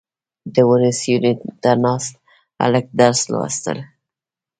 [0.53, 2.13] •د ونې سیوري ته ناست
[2.61, 3.73] هلک درس لوسته.